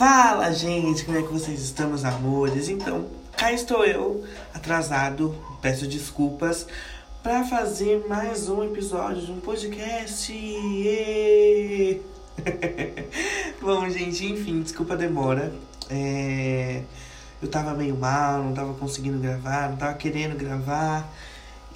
[0.00, 2.70] Fala, gente, como é que vocês estão, meus amores?
[2.70, 3.04] Então,
[3.36, 4.24] cá estou eu,
[4.54, 6.66] atrasado, peço desculpas,
[7.22, 10.32] para fazer mais um episódio de um podcast.
[13.60, 15.52] Bom, gente, enfim, desculpa a demora.
[15.90, 16.80] É...
[17.42, 21.12] Eu tava meio mal, não tava conseguindo gravar, não tava querendo gravar.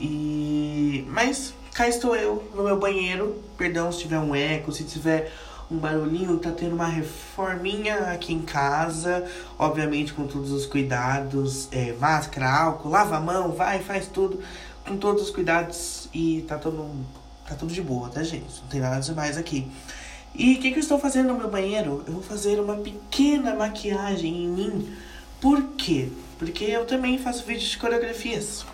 [0.00, 1.04] E.
[1.10, 3.38] Mas cá estou eu no meu banheiro.
[3.58, 5.30] Perdão se tiver um eco, se tiver
[5.70, 9.24] um barulhinho, tá tendo uma reforminha aqui em casa,
[9.58, 14.40] obviamente com todos os cuidados, é, máscara, álcool, lava a mão, vai, faz tudo,
[14.86, 16.90] com todos os cuidados e tá todo,
[17.48, 18.60] tá tudo de boa, tá gente?
[18.62, 19.70] Não tem nada demais aqui.
[20.34, 22.02] E o que, que eu estou fazendo no meu banheiro?
[22.06, 24.96] Eu vou fazer uma pequena maquiagem em mim.
[25.40, 26.10] Por quê?
[26.38, 28.66] Porque eu também faço vídeos de coreografias.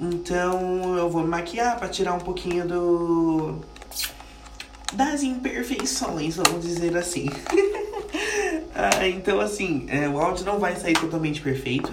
[0.00, 3.60] Então eu vou maquiar para tirar um pouquinho do
[4.92, 7.28] das imperfeições, vamos dizer assim.
[8.74, 11.92] ah, então, assim, é, o áudio não vai sair totalmente perfeito,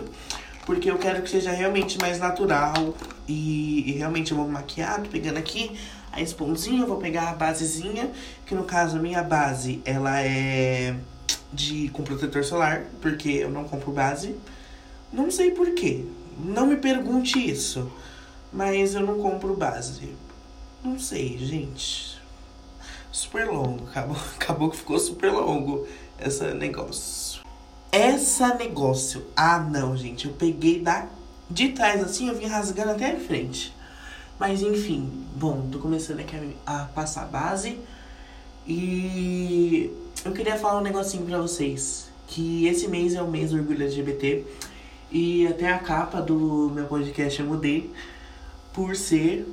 [0.65, 2.95] porque eu quero que seja realmente mais natural
[3.27, 5.77] e, e realmente eu vou maquiar, tô pegando aqui
[6.11, 8.09] a esponzinha, vou pegar a basezinha,
[8.45, 10.95] que no caso a minha base, ela é
[11.53, 14.35] de com protetor solar, porque eu não compro base.
[15.13, 16.03] Não sei porquê,
[16.43, 17.89] não me pergunte isso,
[18.51, 20.09] mas eu não compro base.
[20.83, 22.16] Não sei, gente
[23.17, 23.87] super longo.
[23.87, 25.87] Acabou, acabou que ficou super longo
[26.19, 27.41] esse negócio.
[27.91, 29.25] Essa negócio.
[29.35, 30.27] Ah, não, gente.
[30.27, 31.07] Eu peguei da,
[31.49, 33.75] de trás assim, eu vim rasgando até a frente.
[34.39, 37.79] Mas enfim, bom, tô começando aqui a, a passar a base.
[38.67, 39.91] E
[40.23, 42.09] eu queria falar um negocinho pra vocês.
[42.27, 44.45] Que esse mês é o mês do orgulho LGBT.
[45.09, 47.89] E até a capa do meu podcast eu mudei.
[48.73, 49.47] Por ser.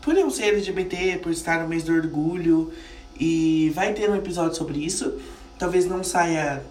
[0.00, 2.72] Por eu ser LGBT, por estar no mês do orgulho.
[3.20, 5.20] E vai ter um episódio sobre isso.
[5.58, 6.64] Talvez não saia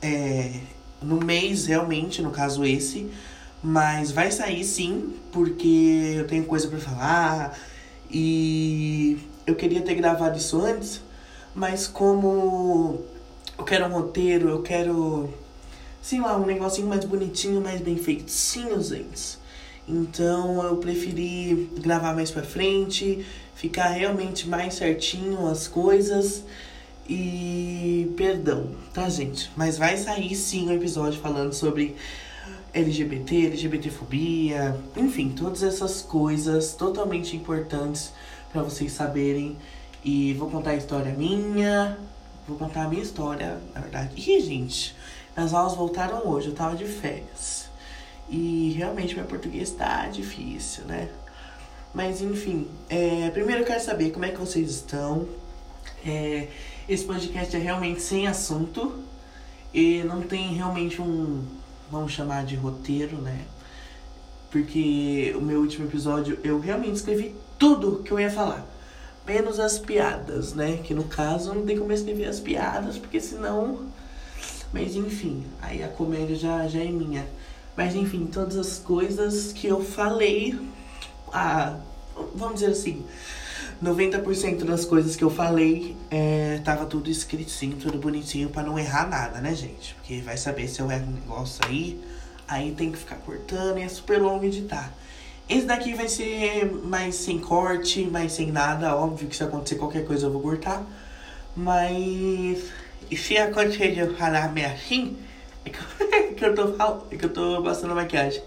[0.00, 0.52] é,
[1.02, 3.10] no mês realmente, no caso esse.
[3.60, 7.58] Mas vai sair sim, porque eu tenho coisa para falar.
[8.08, 11.00] E eu queria ter gravado isso antes,
[11.54, 13.00] mas como
[13.58, 15.28] eu quero um roteiro, eu quero,
[16.00, 19.37] sei lá, um negocinho mais bonitinho, mais bem feitinho, gente.
[19.88, 26.44] Então eu preferi gravar mais pra frente, ficar realmente mais certinho as coisas.
[27.08, 29.50] E perdão, tá, gente?
[29.56, 31.96] Mas vai sair sim um episódio falando sobre
[32.74, 38.12] LGBT, LGBTfobia, enfim, todas essas coisas totalmente importantes
[38.52, 39.56] para vocês saberem.
[40.04, 41.98] E vou contar a história minha,
[42.46, 44.12] vou contar a minha história, na verdade.
[44.16, 44.94] E, gente,
[45.34, 47.67] as aulas voltaram hoje, eu tava de férias.
[48.28, 51.08] E realmente meu português tá difícil, né?
[51.94, 55.26] Mas enfim, é, primeiro eu quero saber como é que vocês estão.
[56.04, 56.48] É,
[56.88, 59.02] esse podcast é realmente sem assunto
[59.72, 61.44] e não tem realmente um,
[61.90, 63.40] vamos chamar de roteiro, né?
[64.50, 68.66] Porque o meu último episódio eu realmente escrevi tudo que eu ia falar.
[69.26, 70.78] Menos as piadas, né?
[70.78, 73.86] Que no caso não tem como escrever as piadas, porque senão.
[74.72, 77.26] Mas enfim, aí a comédia já, já é minha.
[77.78, 80.58] Mas enfim, todas as coisas que eu falei,
[81.32, 81.76] ah,
[82.34, 83.04] vamos dizer assim,
[83.80, 89.08] 90% das coisas que eu falei é, tava tudo escritinho, tudo bonitinho para não errar
[89.08, 89.94] nada, né, gente?
[89.94, 92.00] Porque vai saber se eu erro um negócio aí,
[92.48, 94.92] aí tem que ficar cortando e é super longo editar.
[95.48, 98.96] Esse daqui vai ser mais sem corte, mais sem nada.
[98.96, 100.84] Óbvio que se acontecer qualquer coisa eu vou cortar.
[101.54, 102.58] Mas
[103.16, 105.16] se acontecer de eu falar meio assim,
[105.68, 108.42] é que, é que eu tô é que eu tô passando maquiagem.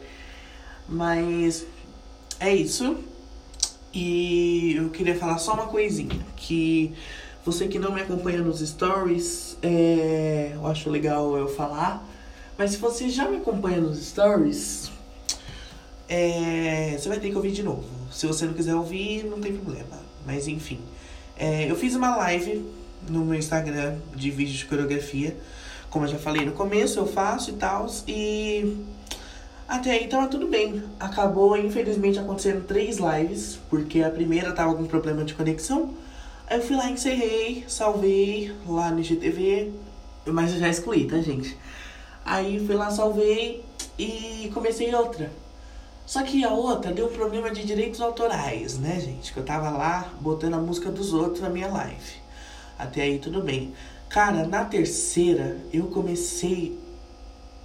[0.87, 1.65] Mas
[2.39, 2.97] é isso.
[3.93, 6.19] E eu queria falar só uma coisinha.
[6.35, 6.93] Que
[7.45, 12.05] você que não me acompanha nos stories, é, eu acho legal eu falar.
[12.57, 14.91] Mas se você já me acompanha nos stories,
[16.07, 17.85] é, você vai ter que ouvir de novo.
[18.11, 19.99] Se você não quiser ouvir, não tem problema.
[20.25, 20.79] Mas enfim.
[21.37, 22.63] É, eu fiz uma live
[23.09, 25.35] no meu Instagram de vídeo de coreografia
[25.91, 27.85] como eu já falei no começo, eu faço e tal.
[28.07, 28.77] E
[29.67, 30.81] até aí tava tudo bem.
[30.99, 35.93] Acabou, infelizmente, acontecendo três lives, porque a primeira tava com problema de conexão.
[36.47, 39.71] Aí eu fui lá, encerrei, salvei lá no IGTV,
[40.27, 41.57] mas eu já excluí, tá, gente?
[42.25, 43.63] Aí fui lá, salvei
[43.99, 45.29] e comecei outra.
[46.05, 49.33] Só que a outra deu um problema de direitos autorais, né, gente?
[49.33, 52.21] Que eu tava lá botando a música dos outros na minha live.
[52.77, 53.73] Até aí tudo bem.
[54.11, 56.77] Cara, na terceira eu comecei,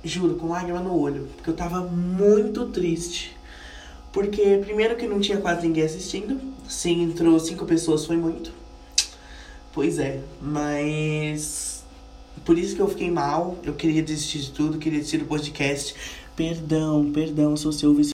[0.04, 3.37] juro, com lágrima no olho, porque eu tava muito triste.
[4.12, 8.52] Porque primeiro que não tinha quase ninguém assistindo, se entrou cinco pessoas foi muito.
[9.72, 11.84] Pois é, mas
[12.44, 13.58] por isso que eu fiquei mal.
[13.64, 15.96] Eu queria desistir de tudo, queria desistir do podcast.
[16.37, 18.12] Perdão, perdão se você ouve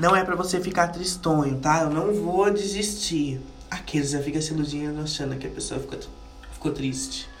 [0.00, 1.82] Não é para você ficar tristonho, tá?
[1.82, 3.42] Eu não vou desistir.
[3.70, 5.98] Aqueles já fica se iludindo achando que a pessoa ficou,
[6.50, 7.33] ficou triste.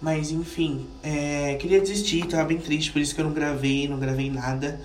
[0.00, 3.98] Mas enfim, é, queria desistir, tava bem triste, por isso que eu não gravei, não
[3.98, 4.80] gravei nada.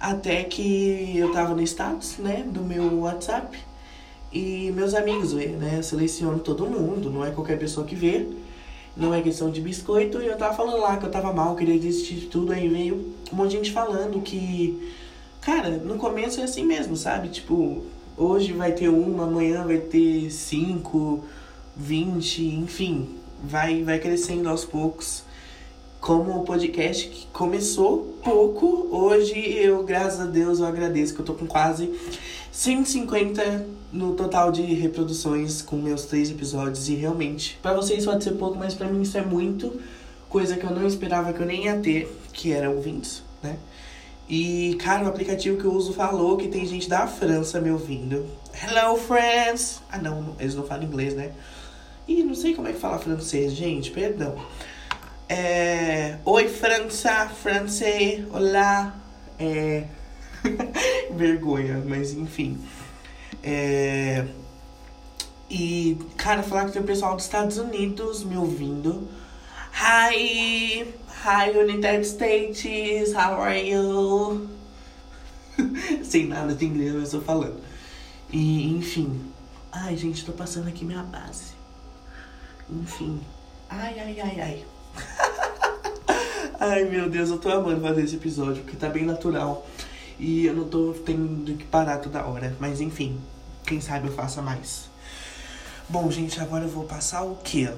[0.00, 3.58] Até que eu tava no status, né, do meu WhatsApp.
[4.32, 5.76] E meus amigos vê, né?
[5.78, 8.26] Eu seleciono todo mundo, não é qualquer pessoa que vê.
[8.96, 10.20] Não é questão de biscoito.
[10.20, 12.52] E eu tava falando lá que eu tava mal, queria desistir de tudo.
[12.52, 14.92] Aí veio um monte de gente falando que.
[15.40, 17.28] Cara, no começo é assim mesmo, sabe?
[17.28, 17.84] Tipo,
[18.16, 21.24] hoje vai ter uma, amanhã vai ter cinco,
[21.76, 23.08] vinte, enfim.
[23.42, 25.24] Vai, vai crescendo aos poucos
[26.00, 31.24] como o podcast que começou pouco, hoje eu, graças a Deus, eu agradeço que eu
[31.24, 31.92] tô com quase
[32.52, 36.88] 150 no total de reproduções com meus três episódios.
[36.88, 39.80] E realmente, para vocês pode ser pouco, mas para mim isso é muito.
[40.28, 43.56] Coisa que eu não esperava que eu nem ia ter, que era ouvintes, né?
[44.28, 48.26] E, cara, o aplicativo que eu uso falou que tem gente da França me ouvindo.
[48.52, 49.80] Hello, friends!
[49.90, 51.32] Ah, não, eles não falam inglês, né?
[52.08, 54.36] Ih, não sei como é que fala francês, gente, perdão.
[55.28, 56.18] É...
[56.24, 58.96] Oi, França, francês, olá.
[59.40, 59.88] É...
[61.10, 62.58] Vergonha, mas enfim.
[63.42, 64.24] É...
[65.50, 69.08] E, cara, falar que tem o pessoal dos Estados Unidos me ouvindo.
[69.72, 70.86] Hi!
[71.24, 74.48] Hi, United States, how are you?
[76.04, 77.60] Sem nada de inglês, eu estou falando.
[78.32, 79.20] E, enfim.
[79.72, 81.55] Ai, gente, tô passando aqui minha base.
[82.70, 83.20] Enfim.
[83.68, 84.64] Ai, ai, ai, ai.
[86.58, 89.66] Ai meu Deus, eu tô amando fazer esse episódio, porque tá bem natural.
[90.18, 92.56] E eu não tô tendo que parar toda hora.
[92.58, 93.20] Mas enfim,
[93.66, 94.88] quem sabe eu faça mais.
[95.88, 97.70] Bom, gente, agora eu vou passar o quê?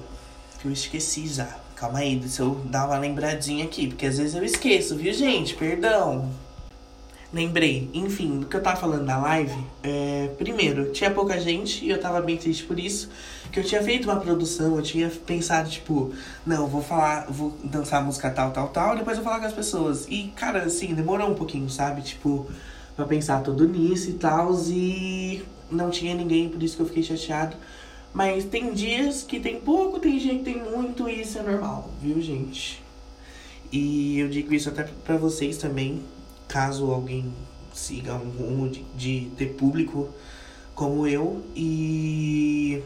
[0.59, 1.59] Que eu esqueci já.
[1.75, 5.55] Calma aí, deixa eu dar uma lembradinha aqui, porque às vezes eu esqueço, viu, gente?
[5.55, 6.29] Perdão.
[7.31, 11.89] Lembrei, enfim, do que eu tava falando na live, é, primeiro, tinha pouca gente e
[11.91, 13.07] eu tava bem triste por isso,
[13.51, 16.11] que eu tinha feito uma produção, eu tinha pensado, tipo,
[16.43, 19.53] não, vou falar, vou dançar música tal, tal, tal, depois eu vou falar com as
[19.53, 20.07] pessoas.
[20.09, 22.01] E, cara, assim, demorou um pouquinho, sabe?
[22.01, 22.49] Tipo,
[22.95, 27.03] pra pensar tudo nisso e tal, e não tinha ninguém, por isso que eu fiquei
[27.03, 27.55] chateado.
[28.11, 31.91] Mas tem dias que tem pouco, tem dia que tem muito, e isso é normal,
[32.01, 32.81] viu, gente?
[33.71, 36.01] E eu digo isso até pra vocês também,
[36.49, 37.33] caso alguém
[37.73, 40.09] siga um rumo de, de ter público
[40.75, 42.83] como eu e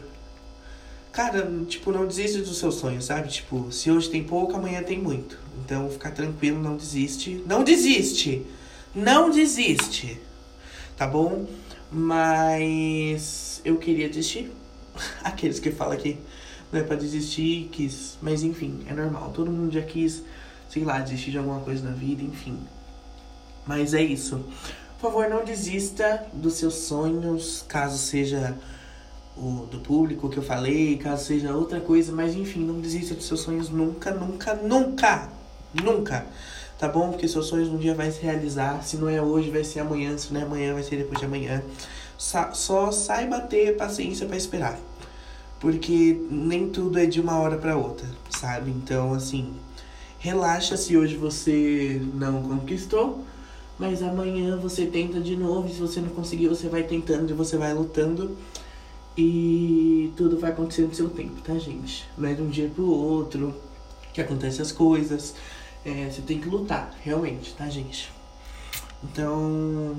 [1.10, 3.28] cara, tipo, não desiste dos seus sonhos, sabe?
[3.28, 5.38] Tipo, se hoje tem pouco, amanhã tem muito.
[5.64, 7.42] Então, ficar tranquilo, não desiste.
[7.46, 8.44] Não desiste!
[8.94, 10.20] Não desiste!
[10.96, 11.46] Tá bom?
[11.90, 14.50] Mas eu queria desistir.
[15.22, 16.18] Aqueles que falam que
[16.72, 18.18] não é pra desistir, quis.
[18.20, 19.30] Mas enfim, é normal.
[19.32, 20.24] Todo mundo já quis,
[20.68, 22.58] sei lá, desistir de alguma coisa na vida, enfim.
[23.66, 24.44] Mas é isso.
[24.98, 28.56] Por favor, não desista dos seus sonhos, caso seja
[29.36, 33.26] o do público que eu falei, caso seja outra coisa, mas enfim, não desista dos
[33.26, 35.28] seus sonhos nunca, nunca, nunca,
[35.74, 36.26] nunca.
[36.78, 37.10] Tá bom?
[37.10, 38.82] Porque seus sonhos um dia vai se realizar.
[38.82, 40.16] Se não é hoje, vai ser amanhã.
[40.18, 41.62] Se não é amanhã, vai ser depois de amanhã.
[42.18, 44.78] Só saiba ter paciência para esperar.
[45.60, 48.70] Porque nem tudo é de uma hora para outra, sabe?
[48.70, 49.54] Então, assim,
[50.18, 53.24] relaxa se hoje você não conquistou
[53.78, 57.56] mas amanhã você tenta de novo, se você não conseguir, você vai tentando e você
[57.56, 58.36] vai lutando.
[59.16, 62.04] E tudo vai acontecer no seu tempo, tá, gente?
[62.18, 63.54] Não é de um dia pro outro
[64.12, 65.34] que acontecem as coisas.
[65.84, 68.10] É, você tem que lutar, realmente, tá, gente?
[69.02, 69.96] Então.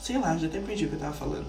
[0.00, 1.48] Sei lá, já até perdi o que eu tava falando.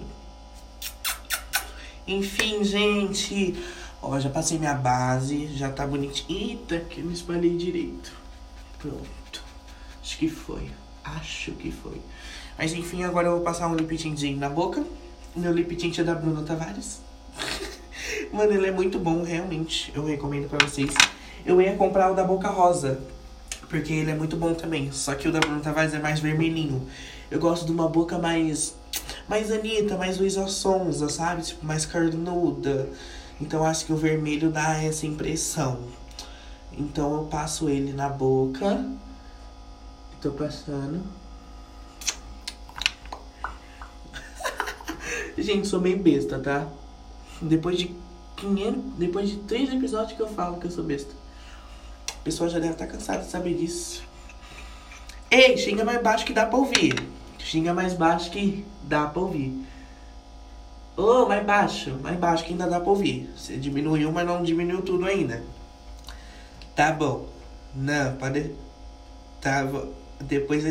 [2.06, 3.54] Enfim, gente.
[4.02, 6.50] Ó, já passei minha base, já tá bonitinho.
[6.50, 8.12] Eita, que eu não espalhei direito.
[8.78, 9.42] Pronto.
[10.02, 10.70] Acho que foi.
[11.16, 12.00] Acho que foi.
[12.58, 14.84] Mas enfim, agora eu vou passar um lip tintzinho na boca.
[15.34, 17.00] Meu lip tint é da Bruna Tavares.
[18.32, 19.92] Mano, ele é muito bom, realmente.
[19.94, 20.92] Eu recomendo pra vocês.
[21.46, 23.00] Eu ia comprar o da Boca Rosa.
[23.68, 24.90] Porque ele é muito bom também.
[24.92, 26.86] Só que o da Bruna Tavares é mais vermelhinho.
[27.30, 28.74] Eu gosto de uma boca mais.
[29.28, 31.42] Mais Anitta, mais Luísa Sonza, sabe?
[31.42, 32.88] Tipo, mais carnuda.
[33.40, 35.78] Então acho que o vermelho dá essa impressão.
[36.76, 38.84] Então eu passo ele na boca.
[40.20, 41.02] Tô passando.
[45.38, 46.66] Gente, sou meio besta, tá?
[47.40, 47.94] Depois de
[48.36, 51.12] 500, depois de três episódios que eu falo que eu sou besta.
[52.20, 54.02] O pessoal já deve estar tá cansado de saber disso.
[55.30, 56.94] Ei, xinga mais baixo que dá pra ouvir.
[57.38, 59.66] Xinga mais baixo que dá pra ouvir.
[60.96, 63.30] Ô, oh, mais baixo, mais baixo que ainda dá pra ouvir.
[63.36, 65.44] Você diminuiu, mas não diminuiu tudo ainda.
[66.74, 67.28] Tá bom.
[67.72, 68.52] Não, pode.
[69.40, 69.64] Tá,
[70.20, 70.64] depois.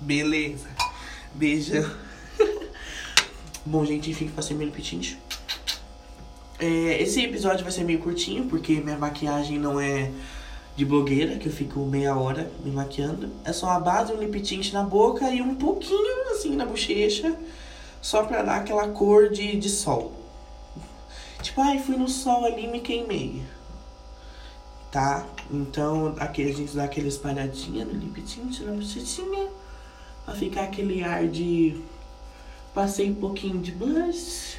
[0.00, 0.68] Beleza.
[1.34, 1.90] Beijão.
[3.64, 5.18] Bom, gente, enfim, passei meu pitinte.
[6.58, 10.10] É, esse episódio vai ser meio curtinho, porque minha maquiagem não é
[10.76, 13.30] de blogueira, que eu fico meia hora me maquiando.
[13.44, 17.36] É só a base, um lip tint na boca e um pouquinho assim na bochecha,
[18.00, 20.12] só pra dar aquela cor de, de sol.
[21.42, 23.42] Tipo, ai, fui no sol ali e me queimei.
[24.94, 25.26] Tá?
[25.50, 29.48] Então, aqui a gente dá aquela espalhadinha no lip tint na bochechinha,
[30.24, 31.82] pra ficar aquele ar de.
[32.72, 34.56] Passei um pouquinho de blush.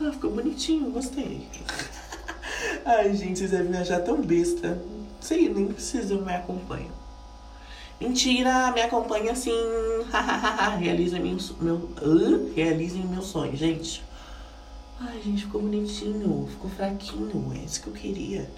[0.00, 1.46] Ah, ficou bonitinho, gostei.
[2.86, 4.82] Ai, gente, vocês devem me achar tão besta.
[5.20, 6.94] Sei, nem precisam me acompanhar.
[8.00, 9.52] Mentira, me acompanha assim.
[10.80, 14.02] Realiza meu, meu, uh, realizem meu sonho, gente.
[14.98, 18.50] Ai, gente, ficou bonitinho, ficou fraquinho, é isso que eu queria.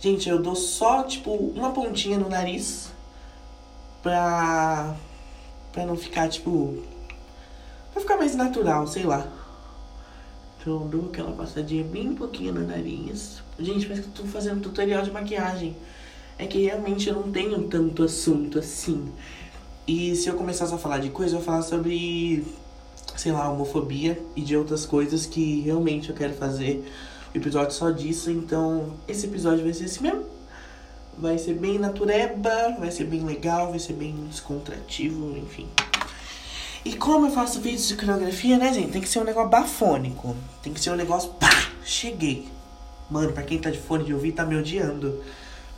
[0.00, 2.90] Gente, eu dou só, tipo, uma pontinha no nariz
[4.02, 4.94] pra.
[5.72, 6.82] pra não ficar, tipo.
[7.92, 9.26] pra ficar mais natural, sei lá.
[10.58, 13.42] Então, dou aquela passadinha bem pouquinho no nariz.
[13.58, 15.76] Gente, parece que eu tô fazendo tutorial de maquiagem
[16.40, 19.12] é que realmente eu não tenho tanto assunto assim.
[19.86, 22.46] E se eu começasse a falar de coisa, eu ia falar sobre,
[23.14, 26.82] sei lá, homofobia e de outras coisas que realmente eu quero fazer
[27.34, 28.30] episódio só disso.
[28.30, 30.24] Então, esse episódio vai ser assim mesmo.
[31.18, 35.68] Vai ser bem natureba, vai ser bem legal, vai ser bem descontrativo, enfim.
[36.82, 38.92] E como eu faço vídeos de coreografia, né, gente?
[38.92, 40.34] Tem que ser um negócio bafônico.
[40.62, 41.50] Tem que ser um negócio, pá,
[41.84, 42.48] cheguei.
[43.10, 45.22] Mano, pra quem tá de fone de ouvir, tá me odiando.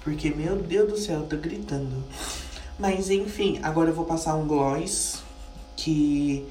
[0.04, 2.04] Porque, meu Deus do céu, eu tô gritando.
[2.78, 5.22] Mas, enfim, agora eu vou passar um gloss
[5.76, 6.46] que...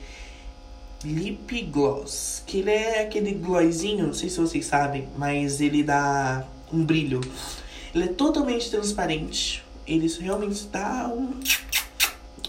[1.04, 2.44] Lip Gloss.
[2.46, 7.22] Que ele é aquele glossinho, não sei se vocês sabem, mas ele dá um brilho.
[7.94, 9.64] Ele é totalmente transparente.
[9.86, 11.40] Ele realmente dá um,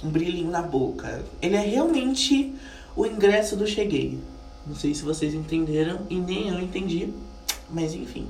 [0.05, 1.25] um brilhinho na boca.
[1.41, 2.55] Ele é realmente
[2.95, 4.19] o ingresso do Cheguei.
[4.67, 7.13] Não sei se vocês entenderam e nem eu entendi.
[7.69, 8.29] Mas enfim.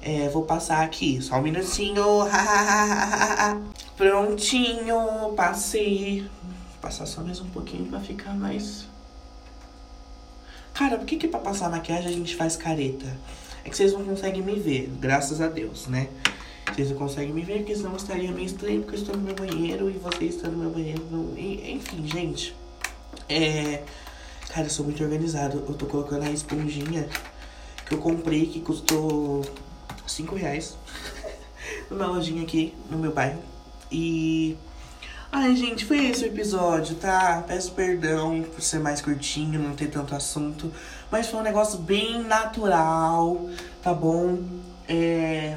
[0.00, 2.04] É, vou passar aqui, só um minutinho.
[3.96, 6.22] Prontinho, passei.
[6.22, 8.91] Vou passar só mais um pouquinho pra ficar mais.
[10.74, 13.16] Cara, por que que pra passar maquiagem a gente faz careta?
[13.64, 16.08] É que vocês não conseguem me ver, graças a Deus, né?
[16.74, 19.34] Vocês não conseguem me ver, porque senão estaria meio estranho, porque eu estou no meu
[19.34, 21.02] banheiro e vocês estão no meu banheiro.
[21.10, 21.38] No...
[21.38, 22.54] Enfim, gente.
[23.28, 23.82] É.
[24.48, 25.62] Cara, eu sou muito organizado.
[25.68, 27.08] Eu tô colocando a esponjinha
[27.86, 29.44] que eu comprei, que custou
[30.06, 30.76] 5 reais
[31.90, 33.42] numa lojinha aqui no meu bairro.
[33.90, 34.56] E.
[35.34, 37.42] Ai, gente, foi esse o episódio, tá?
[37.48, 40.70] Peço perdão por ser mais curtinho, não ter tanto assunto.
[41.10, 43.48] Mas foi um negócio bem natural,
[43.82, 44.42] tá bom?
[44.86, 45.56] É.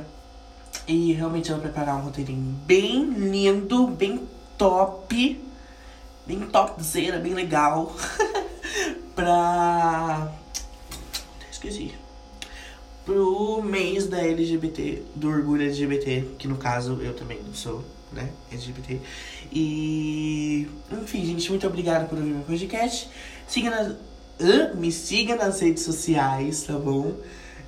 [0.87, 4.25] E realmente eu vou preparar um roteirinho bem lindo, bem
[4.57, 5.43] top.
[6.25, 7.93] Bem topzera, bem legal.
[9.13, 10.31] pra.
[11.51, 12.04] Esqueci
[13.05, 18.99] pro mês da LGBT, do orgulho LGBT, que no caso eu também sou, né, LGBT.
[19.53, 23.07] E, enfim, gente, muito obrigada por ouvir meu podcast.
[23.47, 27.15] Siga nas, uh, me siga nas redes sociais, tá bom?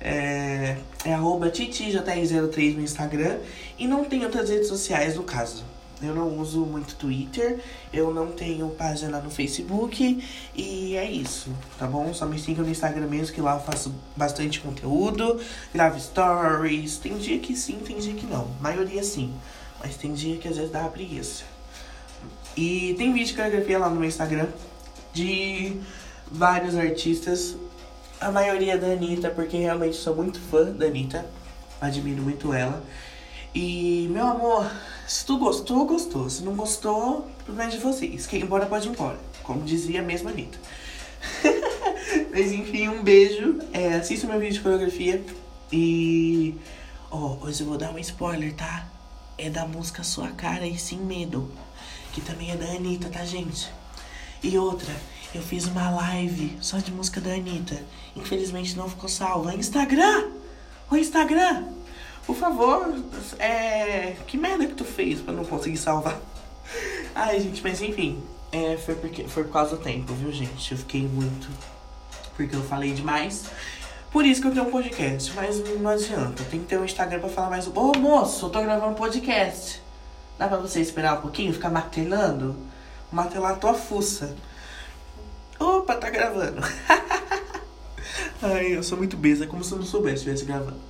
[0.00, 3.38] É, é arroba titijr03 no Instagram.
[3.78, 5.64] E não tem outras redes sociais no caso.
[6.00, 7.60] Eu não uso muito Twitter,
[7.92, 10.24] eu não tenho página no Facebook
[10.54, 12.14] e é isso, tá bom?
[12.14, 15.40] Só me sigam no Instagram mesmo, que lá eu faço bastante conteúdo,
[15.74, 16.98] gravo stories.
[16.98, 18.48] Tem dia que sim, tem dia que não.
[18.60, 19.34] Maioria sim,
[19.80, 21.42] mas tem dia que às vezes dá preguiça.
[22.56, 24.48] E tem vídeo de coreografia lá no meu Instagram
[25.12, 25.76] de
[26.30, 27.56] vários artistas.
[28.20, 31.26] A maioria da Anitta, porque realmente sou muito fã da Anitta.
[31.80, 32.82] Admiro muito ela.
[33.54, 34.70] E, meu amor,
[35.08, 36.28] se tu gostou, gostou.
[36.28, 38.26] Se não gostou, problema de vocês.
[38.26, 39.18] Quem embora pode ir embora.
[39.42, 40.58] Como dizia a mesma Anitta.
[42.30, 43.58] Mas enfim, um beijo.
[43.72, 45.24] É, assista meu vídeo de coreografia.
[45.72, 46.54] E.
[47.10, 48.86] Ó, oh, hoje eu vou dar um spoiler, tá?
[49.38, 51.50] É da música Sua Cara e Sem Medo.
[52.12, 53.72] Que também é da Anitta, tá, gente?
[54.42, 54.94] E outra,
[55.34, 57.82] eu fiz uma live só de música da Anitta.
[58.14, 59.54] Infelizmente não ficou salva.
[59.54, 60.32] Instagram!
[60.90, 61.64] O Instagram!
[62.28, 62.94] Por favor,
[63.38, 64.14] é.
[64.26, 66.20] Que merda que tu fez pra não conseguir salvar?
[67.14, 68.22] Ai, gente, mas enfim.
[68.52, 70.72] É, foi, porque, foi por causa do tempo, viu, gente?
[70.72, 71.48] Eu fiquei muito.
[72.36, 73.46] Porque eu falei demais.
[74.10, 75.32] Por isso que eu tenho um podcast.
[75.34, 76.44] Mas não adianta.
[76.50, 77.66] Tem que ter um Instagram pra falar mais.
[77.66, 79.82] Ô moço, eu tô gravando um podcast.
[80.38, 81.54] Dá pra você esperar um pouquinho?
[81.54, 82.54] Ficar martelando?
[83.10, 84.36] Martelar a tua fuça.
[85.58, 86.60] Opa, tá gravando.
[88.42, 89.46] Ai, eu sou muito besta.
[89.46, 90.88] Como se eu não soubesse estivesse gravando.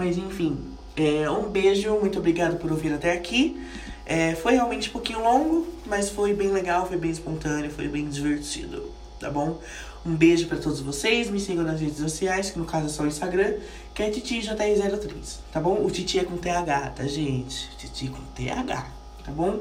[0.00, 0.58] Mas enfim,
[0.96, 3.62] É, um beijo, muito obrigado por ouvir até aqui.
[4.06, 8.08] É, foi realmente um pouquinho longo, mas foi bem legal, foi bem espontâneo, foi bem
[8.08, 9.60] divertido, tá bom?
[10.04, 13.02] Um beijo para todos vocês, me sigam nas redes sociais, que no caso é só
[13.02, 13.58] o Instagram,
[13.92, 15.84] que é TitiJR03, tá bom?
[15.84, 17.68] O Titi é com TH, tá, gente?
[17.76, 18.86] Titi com TH,
[19.22, 19.60] tá bom?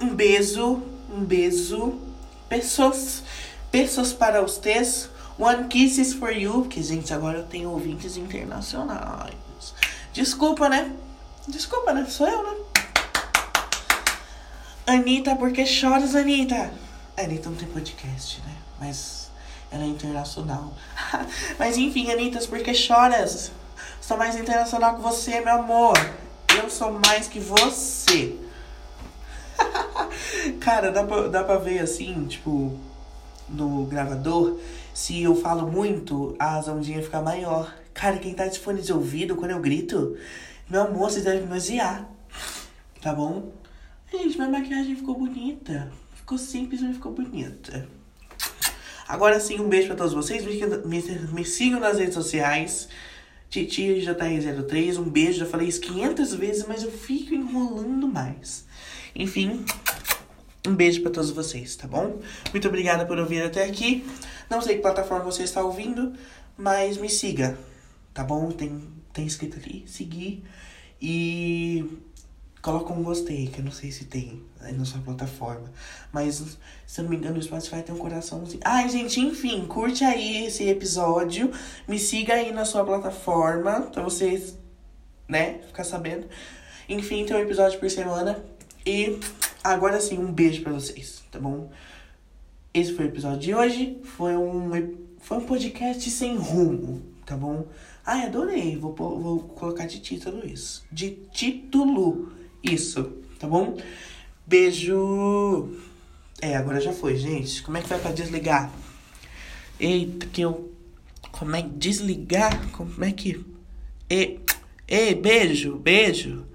[0.00, 0.82] Um beijo,
[1.14, 1.98] um beijo.
[2.48, 3.22] Pessoas,
[3.70, 5.11] pessoas para vocês.
[5.38, 9.34] One kisses for you, porque, gente, agora eu tenho ouvintes internacionais.
[10.12, 10.92] Desculpa, né?
[11.48, 12.06] Desculpa, né?
[12.08, 12.56] Sou eu, né?
[14.86, 16.72] Anitta, por que choras, Anitta?
[17.16, 18.54] Anitta não tem podcast, né?
[18.78, 19.30] Mas
[19.70, 20.72] ela é internacional.
[21.58, 23.52] Mas enfim, Anitta, por que choras?
[24.00, 25.94] Sou mais internacional que você, meu amor.
[26.60, 28.36] Eu sou mais que você.
[30.60, 32.78] Cara, dá pra, dá pra ver assim, tipo,
[33.48, 34.58] no gravador,
[34.94, 37.74] se eu falo muito, as ondinhas ficam maior.
[37.94, 40.16] Cara, quem tá de fone de ouvido, quando eu grito,
[40.68, 42.08] meu amor, vocês devem me odiar.
[43.00, 43.52] Tá bom?
[44.10, 45.90] Gente, minha maquiagem ficou bonita.
[46.14, 47.88] Ficou simples, mas ficou bonita.
[49.08, 50.44] Agora sim, um beijo pra todos vocês.
[50.44, 52.88] Me, me, me sigam nas redes sociais.
[53.50, 55.40] TitiJR03, um beijo.
[55.40, 58.64] Já falei isso 500 vezes, mas eu fico enrolando mais.
[59.14, 59.64] Enfim,
[60.66, 62.20] um beijo para todos vocês, tá bom?
[62.52, 64.06] Muito obrigada por ouvir até aqui.
[64.48, 66.12] Não sei que plataforma você está ouvindo,
[66.56, 67.58] mas me siga,
[68.14, 68.50] tá bom?
[68.50, 68.80] Tem,
[69.12, 70.44] tem escrito ali, seguir.
[71.00, 71.84] E
[72.62, 75.68] coloca um gostei, que eu não sei se tem aí na sua plataforma.
[76.12, 78.60] Mas, se eu não me engano, o Spotify tem um coraçãozinho.
[78.64, 81.50] Ai, gente, enfim, curte aí esse episódio.
[81.88, 84.56] Me siga aí na sua plataforma, pra vocês,
[85.26, 86.28] né, ficar sabendo.
[86.88, 88.44] Enfim, tem um episódio por semana.
[88.86, 89.18] E
[89.62, 91.70] agora sim, um beijo para vocês, tá bom?
[92.74, 93.98] Esse foi o episódio de hoje.
[94.02, 94.70] Foi um,
[95.18, 97.66] foi um podcast sem rumo, tá bom?
[98.04, 98.76] Ai, adorei.
[98.76, 100.84] Vou, vou colocar de título isso.
[100.90, 103.76] De título isso, tá bom?
[104.46, 105.76] Beijo.
[106.40, 107.62] É, agora já foi, gente.
[107.62, 108.72] Como é que vai pra desligar?
[109.78, 110.72] Eita, que eu.
[111.30, 112.70] Como é que desligar?
[112.72, 113.44] Como é que.
[114.10, 114.40] E...
[114.88, 116.46] Ei, beijo, beijo.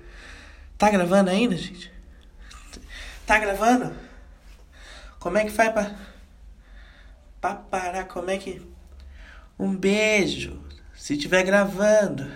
[0.78, 1.92] Tá gravando ainda, gente?
[3.28, 3.94] Tá gravando?
[5.20, 5.92] Como é que faz pra.
[7.42, 8.06] pra parar?
[8.06, 8.62] Como é que.
[9.60, 10.64] Um beijo.
[10.96, 12.32] Se tiver gravando.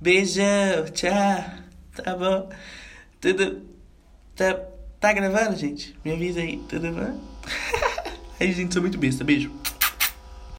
[0.00, 1.44] Beijão, tchau.
[1.94, 2.50] Tá bom.
[3.20, 3.62] Tudo.
[4.34, 4.54] Tá,
[4.98, 5.96] tá gravando, gente?
[6.04, 7.20] Me avisa aí, tudo bom?
[8.40, 9.22] aí, gente, sou muito besta.
[9.22, 9.52] Beijo.